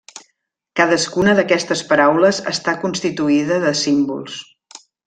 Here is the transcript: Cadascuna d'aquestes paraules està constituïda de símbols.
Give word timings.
Cadascuna 0.79 1.35
d'aquestes 1.41 1.85
paraules 1.91 2.41
està 2.55 2.77
constituïda 2.87 3.63
de 3.69 3.79
símbols. 3.87 4.43